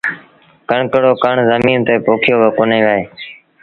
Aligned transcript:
ڪڻڪ 0.69 0.91
رو 1.03 1.11
ڪڻ 1.23 1.35
زميݩ 1.49 1.83
تي 1.87 1.93
پوکيو 2.05 2.37
ڪونهي 2.57 2.79
وهي 2.85 3.01